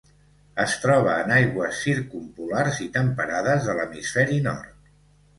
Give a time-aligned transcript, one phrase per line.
[0.61, 4.89] Es troba en aigües circumpolars i temperades de l'hemisferi nord.